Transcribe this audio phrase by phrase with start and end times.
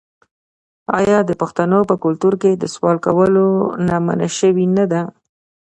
[0.99, 3.47] آیا د پښتنو په کلتور کې د سوال کولو
[3.87, 5.01] نه منع شوې نه ده؟